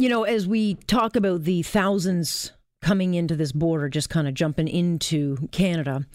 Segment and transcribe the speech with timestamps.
[0.00, 4.32] You know, as we talk about the thousands coming into this border, just kind of
[4.32, 6.06] jumping into Canada.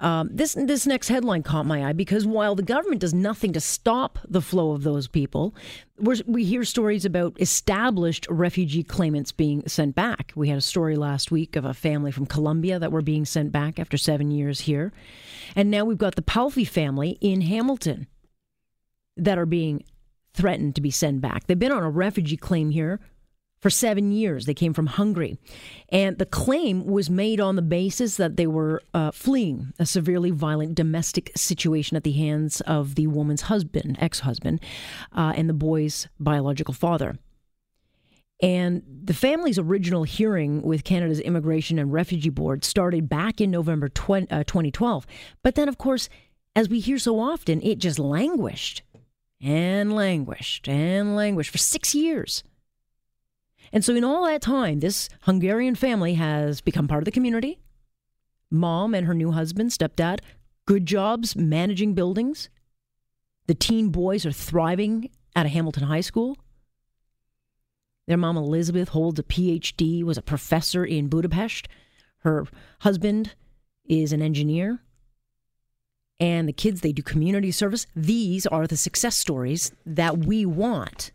[0.00, 3.60] Um, this this next headline caught my eye because while the government does nothing to
[3.60, 5.54] stop the flow of those people,
[5.98, 10.32] we hear stories about established refugee claimants being sent back.
[10.34, 13.52] We had a story last week of a family from Colombia that were being sent
[13.52, 14.94] back after seven years here,
[15.54, 18.06] and now we've got the Palfy family in Hamilton
[19.18, 19.84] that are being
[20.32, 21.46] threatened to be sent back.
[21.46, 23.00] They've been on a refugee claim here
[23.60, 24.46] for seven years.
[24.46, 25.38] They came from Hungary.
[25.90, 30.30] And the claim was made on the basis that they were uh, fleeing a severely
[30.30, 34.60] violent domestic situation at the hands of the woman's husband, ex husband,
[35.14, 37.18] uh, and the boy's biological father.
[38.42, 43.90] And the family's original hearing with Canada's Immigration and Refugee Board started back in November
[43.90, 45.06] 20, uh, 2012.
[45.42, 46.08] But then, of course,
[46.56, 48.82] as we hear so often, it just languished
[49.42, 52.42] and languished and languished for six years.
[53.72, 57.60] And so, in all that time, this Hungarian family has become part of the community.
[58.50, 60.20] Mom and her new husband, stepdad,
[60.66, 62.48] good jobs managing buildings.
[63.46, 66.36] The teen boys are thriving at a Hamilton high school.
[68.06, 71.68] Their mom, Elizabeth, holds a PhD, was a professor in Budapest.
[72.18, 72.44] Her
[72.80, 73.34] husband
[73.84, 74.82] is an engineer.
[76.18, 77.86] And the kids, they do community service.
[77.94, 81.12] These are the success stories that we want.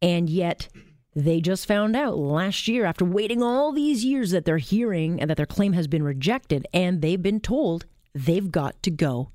[0.00, 0.68] And yet,
[1.14, 5.28] they just found out last year, after waiting all these years, that they're hearing and
[5.28, 9.30] that their claim has been rejected, and they've been told they've got to go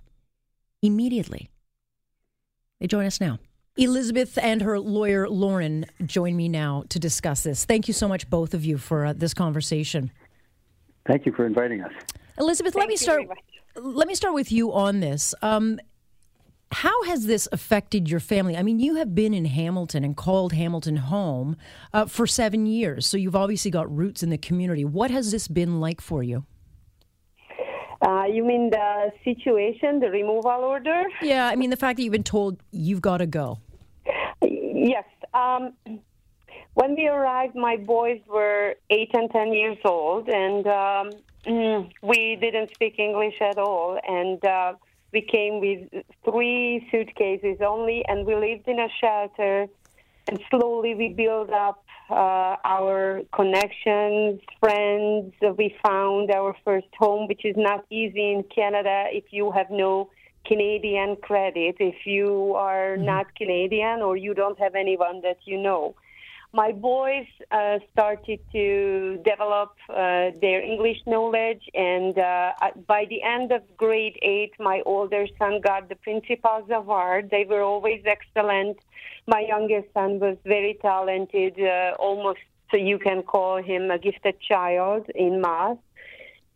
[0.82, 1.50] immediately.
[2.80, 3.40] They join us now.
[3.76, 7.64] Elizabeth and her lawyer, Lorne, join me now to discuss this.
[7.64, 10.12] Thank you so much, both of you, for uh, this conversation.
[11.06, 11.92] Thank you for inviting us.
[12.40, 13.28] Elizabeth, Thank let me start.
[13.76, 15.36] Let me start with you on this.
[15.44, 15.80] Um,
[16.72, 18.58] how has this affected your family?
[18.58, 21.56] I mean, you have been in Hamilton and called Hamilton home
[21.94, 24.84] uh, for seven years, so you've obviously got roots in the community.
[24.84, 26.46] What has this been like for you?
[28.02, 31.04] Uh, you mean the situation, the removal order?
[31.22, 33.60] Yeah, I mean the fact that you've been told you've got to go.
[34.42, 35.06] Yes.
[35.34, 35.74] Um,
[36.76, 41.10] when we arrived, my boys were eight and ten years old, and um,
[42.04, 44.00] we didn't speak English at all.
[44.08, 44.74] And uh,
[45.14, 49.68] we came with three suitcases only, and we lived in a shelter.
[50.28, 55.34] And slowly we built up uh, our connections, friends.
[55.58, 60.10] We found our first home, which is not easy in Canada if you have no
[60.46, 63.06] Canadian credit, if you are mm-hmm.
[63.06, 65.96] not Canadian or you don't have anyone that you know
[66.54, 72.52] my boys uh, started to develop uh, their English knowledge, and uh,
[72.88, 77.30] by the end of grade eight, my older son got the principal's award.
[77.30, 78.78] They were always excellent.
[79.28, 82.40] My youngest son was very talented, uh, almost
[82.72, 85.78] so you can call him a gifted child in math.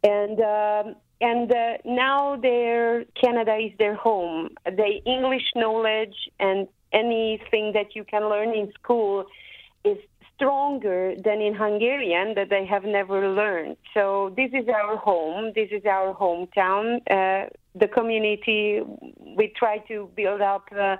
[0.03, 4.49] And um, and uh, now their Canada is their home.
[4.65, 9.25] The English knowledge and anything that you can learn in school
[9.83, 9.97] is
[10.35, 13.77] stronger than in Hungarian that they have never learned.
[13.93, 15.51] So this is our home.
[15.53, 17.01] This is our hometown.
[17.09, 18.81] Uh, the community,
[19.37, 20.97] we try to build up uh,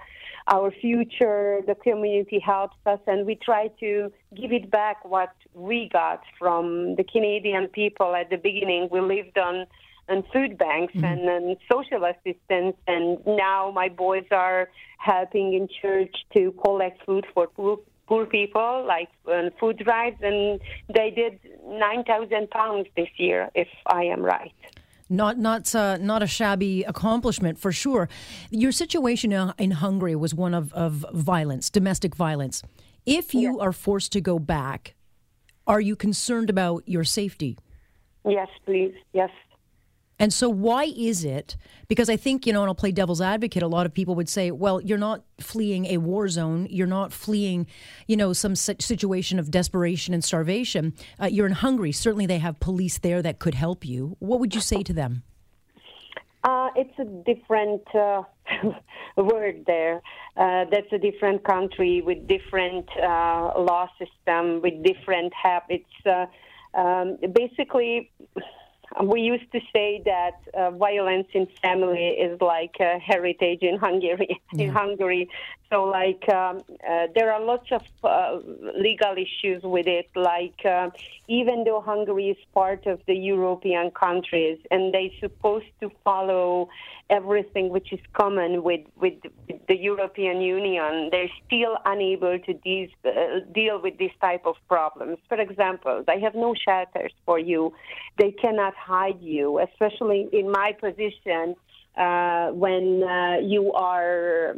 [0.47, 1.61] our future.
[1.65, 6.95] The community helps us, and we try to give it back what we got from
[6.95, 8.89] the Canadian people at the beginning.
[8.91, 9.65] We lived on
[10.09, 11.05] on food banks mm-hmm.
[11.05, 17.25] and, and social assistance, and now my boys are helping in church to collect food
[17.33, 17.77] for poor
[18.11, 20.59] poor people, like uh, food drives, and
[20.93, 24.53] they did 9,000 pounds this year, if I am right.
[25.09, 28.07] Not not uh, not a shabby accomplishment for sure.
[28.49, 32.63] Your situation in Hungary was one of, of violence, domestic violence.
[33.05, 34.95] If you are forced to go back,
[35.67, 37.57] are you concerned about your safety?
[38.25, 38.93] Yes, please.
[39.13, 39.31] Yes,
[40.21, 41.57] and so, why is it?
[41.87, 44.29] Because I think, you know, and I'll play devil's advocate, a lot of people would
[44.29, 46.67] say, well, you're not fleeing a war zone.
[46.69, 47.65] You're not fleeing,
[48.05, 50.93] you know, some situation of desperation and starvation.
[51.19, 51.91] Uh, you're in Hungary.
[51.91, 54.15] Certainly, they have police there that could help you.
[54.19, 55.23] What would you say to them?
[56.43, 58.21] Uh, it's a different uh,
[59.17, 60.03] word there.
[60.37, 65.89] Uh, that's a different country with different uh, law system, with different habits.
[66.05, 66.27] Uh,
[66.73, 68.11] um, basically,
[69.03, 74.41] we used to say that uh, violence in family is like a heritage in Hungary.
[74.53, 74.65] Yeah.
[74.65, 75.29] In Hungary,
[75.71, 78.39] so like um, uh, there are lots of uh,
[78.77, 80.09] legal issues with it.
[80.13, 80.89] Like uh,
[81.29, 86.67] even though Hungary is part of the European countries and they're supposed to follow
[87.11, 89.13] everything which is common with, with
[89.67, 93.11] the European Union, they're still unable to de- uh,
[93.53, 95.17] deal with this type of problems.
[95.27, 97.73] For example, they have no shelters for you.
[98.17, 101.55] They cannot hide you, especially in my position
[101.97, 104.55] uh, when uh, you are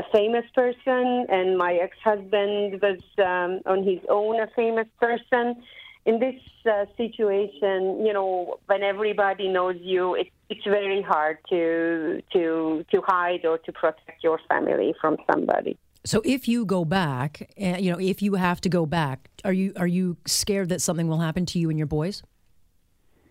[0.00, 5.62] a famous person, and my ex-husband was um, on his own a famous person.
[6.06, 12.22] In this uh, situation, you know, when everybody knows you, it, it's very hard to
[12.32, 15.78] to to hide or to protect your family from somebody.
[16.04, 19.52] So, if you go back, uh, you know, if you have to go back, are
[19.52, 22.22] you are you scared that something will happen to you and your boys?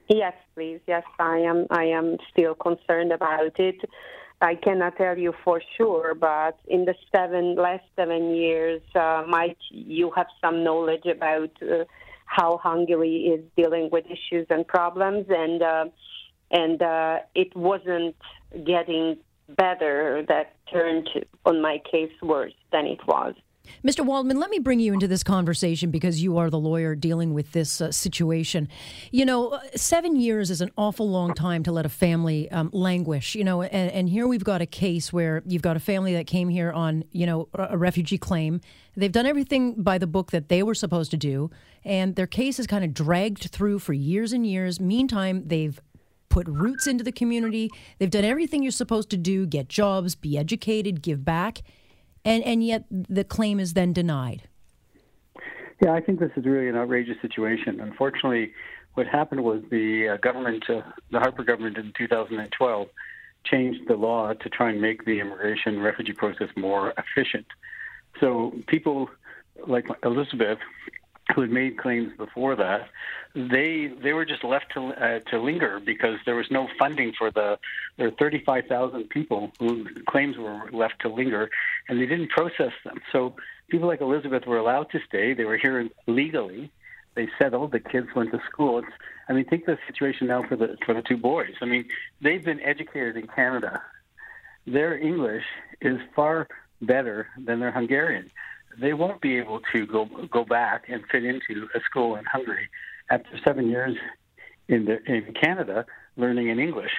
[0.09, 0.79] Yes, please.
[0.87, 1.67] Yes, I am.
[1.69, 3.77] I am still concerned about it.
[4.39, 9.57] I cannot tell you for sure, but in the seven last seven years, uh, Mike,
[9.71, 11.85] you have some knowledge about uh,
[12.25, 15.85] how Hungary is dealing with issues and problems, and uh,
[16.51, 18.15] and uh, it wasn't
[18.65, 19.17] getting
[19.49, 20.23] better.
[20.27, 21.09] That turned
[21.45, 23.35] on my case worse than it was.
[23.83, 24.05] Mr.
[24.05, 27.51] Waldman, let me bring you into this conversation because you are the lawyer dealing with
[27.51, 28.67] this uh, situation.
[29.11, 32.69] You know, uh, seven years is an awful long time to let a family um,
[32.73, 36.13] languish, you know, and, and, here we've got a case where you've got a family
[36.13, 38.61] that came here on, you know, a refugee claim.
[38.95, 41.51] They've done everything by the book that they were supposed to do,
[41.83, 44.79] and their case is kind of dragged through for years and years.
[44.79, 45.79] Meantime, they've
[46.29, 47.69] put roots into the community.
[48.00, 51.62] They've done everything you're supposed to do get jobs, be educated, give back
[52.27, 54.44] and and yet the claim is then denied.
[55.81, 57.79] Yeah, I think this is really an outrageous situation.
[57.79, 58.51] Unfortunately,
[58.95, 60.81] what happened was the uh, government, uh,
[61.12, 62.88] the Harper government in 2012,
[63.45, 67.45] changed the law to try and make the immigration refugee process more efficient.
[68.19, 69.09] So people
[69.68, 70.57] like Elizabeth
[71.35, 72.89] who had made claims before that,
[73.35, 77.31] they they were just left to uh, to linger because there was no funding for
[77.31, 77.59] the
[77.97, 81.50] there were 35,000 people whose claims were left to linger,
[81.88, 83.00] and they didn't process them.
[83.12, 83.35] So
[83.69, 85.33] people like Elizabeth were allowed to stay.
[85.33, 86.71] They were here legally.
[87.15, 87.71] They settled.
[87.71, 88.79] The kids went to school.
[88.79, 88.88] It's,
[89.27, 91.56] I mean, think the situation now for the for the two boys.
[91.62, 91.85] I mean,
[92.21, 93.81] they've been educated in Canada.
[94.65, 95.45] Their English
[95.81, 96.47] is far
[96.81, 98.29] better than their Hungarian
[98.79, 102.69] they won't be able to go go back and fit into a school in Hungary
[103.09, 103.95] after seven years
[104.68, 105.85] in the, in Canada
[106.15, 106.91] learning in English.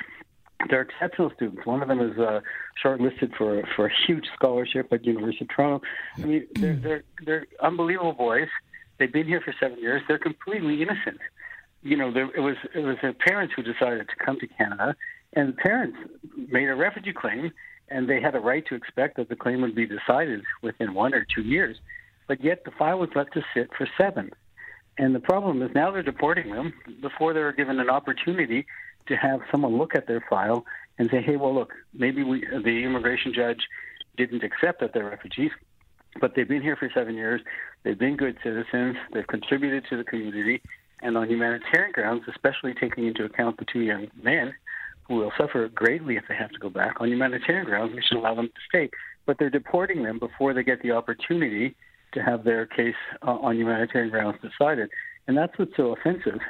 [0.69, 1.65] They're exceptional students.
[1.65, 2.41] One of them is uh,
[2.83, 5.87] shortlisted for for a huge scholarship at University of Toronto.
[6.17, 8.49] I mean, they're they're they're unbelievable boys.
[8.99, 10.03] They've been here for seven years.
[10.09, 11.21] They're completely innocent.
[11.83, 14.97] You know, there, it was it was their parents who decided to come to Canada,
[15.35, 15.97] and the parents
[16.37, 17.53] made a refugee claim
[17.91, 21.15] and they had a right to expect that the claim would be decided within one
[21.15, 21.77] or two years.
[22.27, 24.31] But yet the file was left to sit for seven.
[24.99, 28.67] And the problem is now they're deporting them before they were given an opportunity
[29.07, 30.65] to have someone look at their file
[30.99, 33.61] and say, hey, well, look, maybe we, the immigration judge
[34.17, 35.53] didn't accept that they're refugees,
[36.21, 37.41] but they've been here for seven years.
[37.85, 38.97] They've been good citizens.
[39.13, 40.61] They've contributed to the community.
[41.01, 44.53] And on humanitarian grounds, especially taking into account the two young men,
[45.17, 47.01] will suffer greatly if they have to go back.
[47.01, 48.91] On humanitarian grounds, we should allow them to stay.
[49.27, 51.77] But they're deporting them before they get the opportunity
[52.13, 52.95] to have their case
[53.27, 54.91] uh, on humanitarian grounds decided.
[55.27, 56.41] And that's what's so offensive,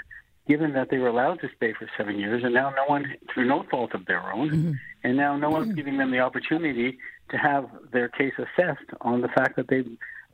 [0.46, 3.46] given that they were allowed to stay for seven years, and now no one, through
[3.46, 4.72] no fault of their own, mm-hmm.
[5.02, 6.99] and now no one's giving them the opportunity
[7.31, 9.84] to have their case assessed on the fact that they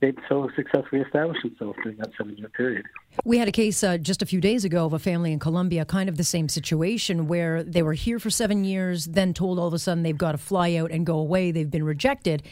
[0.01, 2.85] they'd so successfully established themselves during that seven year period.
[3.23, 5.85] We had a case uh, just a few days ago of a family in Colombia,
[5.85, 9.69] kind of the same situation, where they were here for seven years, then told all
[9.69, 11.53] of a sudden they've got to fly out and go away.
[11.53, 12.43] They've been rejected.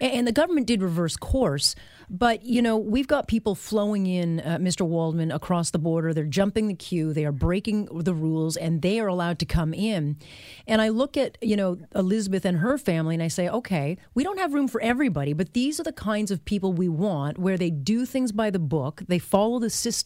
[0.00, 1.74] And the government did reverse course.
[2.10, 4.86] But, you know, we've got people flowing in, uh, Mr.
[4.86, 6.12] Waldman, across the border.
[6.12, 7.12] They're jumping the queue.
[7.12, 10.18] They are breaking the rules and they are allowed to come in.
[10.66, 14.22] And I look at, you know, Elizabeth and her family and I say, okay, we
[14.22, 17.56] don't have room for everybody, but these are the kinds of people we want where
[17.56, 20.03] they do things by the book, they follow the system.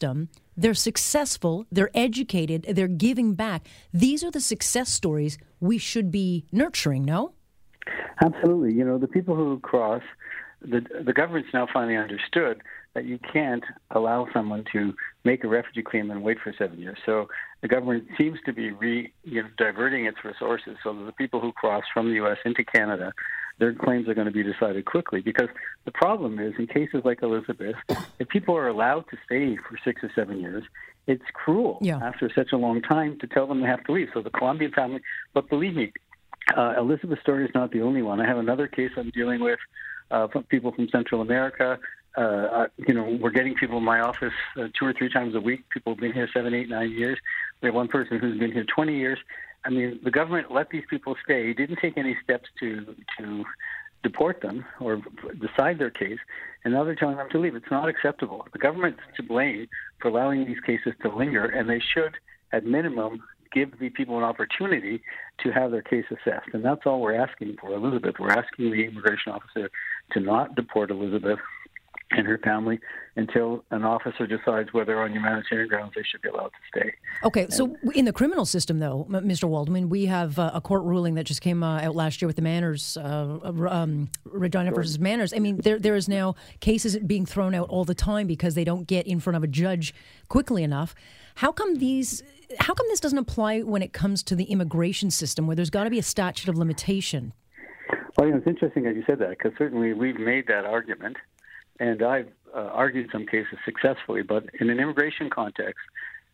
[0.57, 3.67] They're successful, they're educated, they're giving back.
[3.93, 7.33] These are the success stories we should be nurturing, no?
[8.21, 8.73] Absolutely.
[8.73, 10.03] You know, the people who cross,
[10.61, 12.61] the the government's now finally understood
[12.93, 16.97] that you can't allow someone to make a refugee claim and wait for seven years.
[17.05, 17.27] So
[17.61, 21.39] the government seems to be re, you know, diverting its resources so that the people
[21.39, 22.37] who cross from the U.S.
[22.45, 23.13] into Canada,
[23.59, 25.21] their claims are going to be decided quickly.
[25.21, 25.49] Because
[25.85, 27.75] the problem is, in cases like Elizabeth,
[28.19, 30.63] if people are allowed to stay for six or seven years,
[31.07, 31.99] it's cruel yeah.
[32.01, 34.09] after such a long time to tell them they have to leave.
[34.13, 35.01] So the Colombian family,
[35.33, 35.91] but believe me,
[36.55, 38.21] uh, Elizabeth's story is not the only one.
[38.21, 39.59] I have another case I'm dealing with,
[40.11, 41.79] uh, from people from Central America.
[42.15, 45.39] Uh, you know, we're getting people in my office uh, two or three times a
[45.39, 45.61] week.
[45.69, 47.17] People have been here seven, eight, nine years.
[47.61, 49.19] We have one person who's been here 20 years.
[49.65, 53.43] I mean, the government let these people stay, didn't take any steps to to
[54.01, 55.01] deport them or
[55.39, 56.19] decide their case,
[56.63, 57.55] and now they're telling them to leave.
[57.55, 58.47] It's not acceptable.
[58.53, 59.67] The government's to blame
[59.99, 62.15] for allowing these cases to linger, and they should,
[62.53, 65.01] at minimum, give the people an opportunity
[65.43, 66.49] to have their case assessed.
[66.53, 68.15] And that's all we're asking for, Elizabeth.
[68.19, 69.69] We're asking the immigration officer
[70.11, 71.39] to not deport Elizabeth
[72.11, 72.79] and her family
[73.15, 76.93] until an officer decides whether on humanitarian grounds they should be allowed to stay.
[77.23, 79.47] Okay, so in the criminal system, though, Mr.
[79.47, 82.35] Waldman, we have uh, a court ruling that just came uh, out last year with
[82.35, 83.39] the Manners, uh,
[83.69, 85.33] um, Regina versus Manners.
[85.33, 88.63] I mean, there there is now cases being thrown out all the time because they
[88.63, 89.93] don't get in front of a judge
[90.29, 90.95] quickly enough.
[91.35, 92.23] How come these?
[92.59, 95.83] How come this doesn't apply when it comes to the immigration system, where there's got
[95.83, 97.33] to be a statute of limitation?
[98.17, 101.17] Well, you know, it's interesting that you said that because certainly we've made that argument
[101.79, 105.81] and I've uh, argued some cases successfully, but in an immigration context,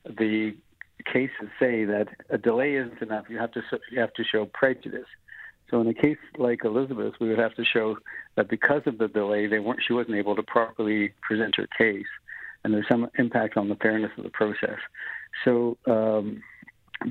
[0.06, 0.56] the
[1.12, 3.26] cases say that a delay isn't enough.
[3.30, 3.62] You have to
[3.92, 5.08] you have to show prejudice.
[5.70, 7.98] So in a case like Elizabeth, we would have to show
[8.36, 12.08] that because of the delay, they weren't she wasn't able to properly present her case,
[12.64, 14.80] and there's some impact on the fairness of the process.
[15.44, 16.42] So um,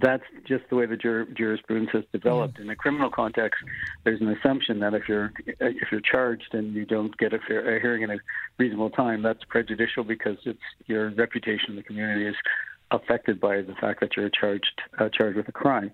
[0.00, 2.58] that's just the way the jur- jurisprudence has developed.
[2.58, 3.62] In a criminal context,
[4.04, 7.76] there's an assumption that if you're if you're charged and you don't get a, fair,
[7.76, 8.16] a hearing in a
[8.58, 12.36] reasonable time, that's prejudicial because it's your reputation in the community is
[12.90, 15.90] affected by the fact that you're charged uh, charged with a crime.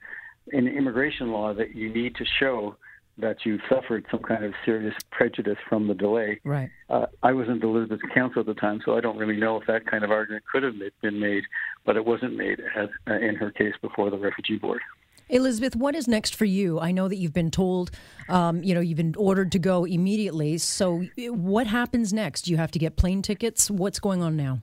[0.52, 2.76] In immigration law, that you need to show
[3.18, 6.40] that you suffered some kind of serious prejudice from the delay.
[6.44, 6.70] Right.
[6.88, 9.86] Uh, I wasn't Elizabeth's counsel at the time, so I don't really know if that
[9.86, 11.44] kind of argument could have been made,
[11.84, 14.80] but it wasn't made as, uh, in her case before the refugee board.
[15.28, 16.80] Elizabeth, what is next for you?
[16.80, 17.92] I know that you've been told,
[18.28, 20.58] um, you know, you've been ordered to go immediately.
[20.58, 22.42] So, what happens next?
[22.42, 23.70] Do you have to get plane tickets?
[23.70, 24.60] What's going on now?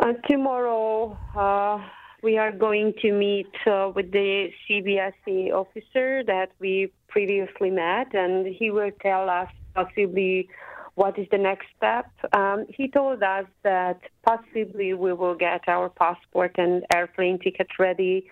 [0.00, 1.78] Uh, tomorrow, uh,
[2.24, 8.46] we are going to meet uh, with the CBSA officer that we previously met, and
[8.46, 10.48] he will tell us possibly
[10.94, 12.10] what is the next step.
[12.32, 18.26] Um, he told us that possibly we will get our passport and airplane ticket ready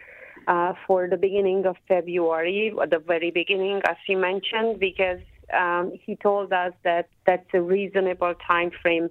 [0.49, 5.20] uh, for the beginning of February, the very beginning, as he mentioned, because
[5.52, 9.11] um, he told us that that's a reasonable time frame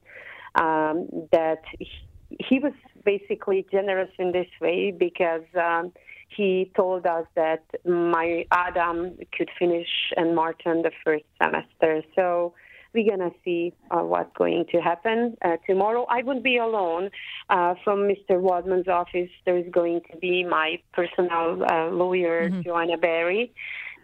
[0.56, 1.88] um, that he,
[2.40, 2.74] he was
[3.04, 5.92] basically generous in this way because um,
[6.36, 12.04] he told us that my Adam could finish and Martin the first semester.
[12.16, 12.54] So
[12.94, 16.06] we're gonna see uh, what's going to happen uh, tomorrow.
[16.10, 17.10] I won't be alone.
[17.50, 18.40] Uh, from Mr.
[18.40, 22.62] Wadman's office, there is going to be my personal uh, lawyer, mm-hmm.
[22.62, 23.54] Joanna Berry,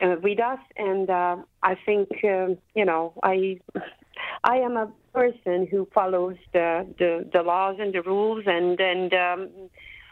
[0.02, 3.60] uh, with us, and uh, I think um, you know I
[4.44, 9.14] I am a person who follows the, the, the laws and the rules, and and
[9.14, 9.50] um,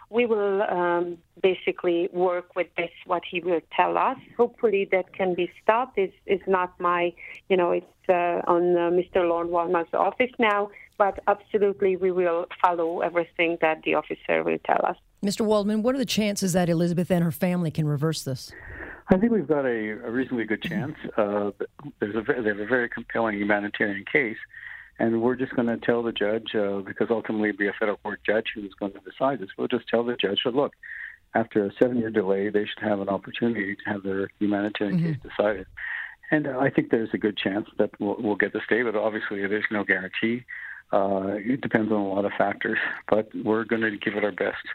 [0.10, 4.18] we will um, basically work with this what he will tell us.
[4.38, 5.98] Hopefully, that can be stopped.
[5.98, 7.14] It's, it's not my,
[7.50, 9.28] you know, it's uh, on uh, Mr.
[9.28, 14.86] Lorne Waldman's office now, but absolutely we will follow everything that the officer will tell
[14.86, 14.98] us.
[15.24, 15.46] Mr.
[15.46, 18.52] Waldman, what are the chances that Elizabeth and her family can reverse this?
[19.10, 20.96] I think we've got a, a reasonably good chance.
[21.16, 21.52] Uh,
[22.00, 24.38] there's a, they have a very compelling humanitarian case,
[24.98, 27.98] and we're just going to tell the judge, uh, because ultimately it'll be a federal
[27.98, 29.50] court judge who's going to decide this.
[29.58, 30.74] We'll just tell the judge that, look,
[31.36, 35.14] after a seven year delay, they should have an opportunity to have their humanitarian mm-hmm.
[35.14, 35.68] case decided.
[36.32, 38.96] And uh, I think there's a good chance that we'll, we'll get the stay, but
[38.96, 40.46] obviously there's no guarantee.
[40.92, 44.32] Uh, it depends on a lot of factors, but we're going to give it our
[44.32, 44.66] best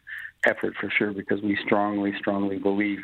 [0.47, 2.99] effort for sure because we strongly, strongly believe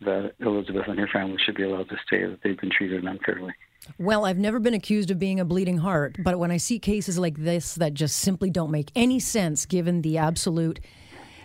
[0.00, 3.52] that Elizabeth and her family should be allowed to stay, that they've been treated unfairly.
[3.98, 7.18] Well, I've never been accused of being a bleeding heart, but when I see cases
[7.18, 10.80] like this that just simply don't make any sense given the absolute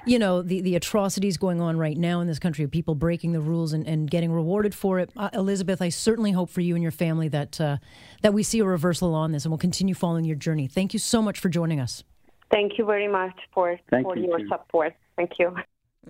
[0.05, 3.31] you know the, the atrocities going on right now in this country of people breaking
[3.31, 6.75] the rules and, and getting rewarded for it uh, elizabeth i certainly hope for you
[6.75, 7.77] and your family that uh,
[8.21, 10.99] that we see a reversal on this and we'll continue following your journey thank you
[10.99, 12.03] so much for joining us
[12.51, 14.47] thank you very much for, thank for you your too.
[14.47, 15.55] support thank you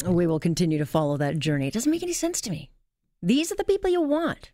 [0.05, 2.69] we will continue to follow that journey it doesn't make any sense to me
[3.21, 4.51] these are the people you want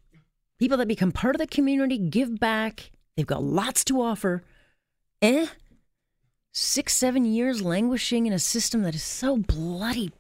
[0.62, 2.92] people that become part of the community, give back.
[3.18, 4.44] They've got lots to offer.
[5.20, 5.48] Eh?
[6.52, 10.12] Six, seven years languishing in a system that is so bloody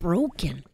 [0.00, 0.64] broken.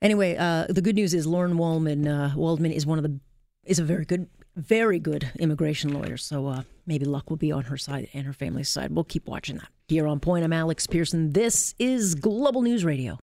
[0.00, 3.18] Anyway, uh, the good news is Lorne Waldman, uh, Waldman is one of the
[3.64, 6.16] is a very good, very good immigration lawyer.
[6.16, 8.92] So uh, maybe luck will be on her side and her family's side.
[8.92, 9.68] We'll keep watching that.
[9.88, 11.32] Here on Point, I'm Alex Pierson.
[11.32, 13.18] This is Global News Radio.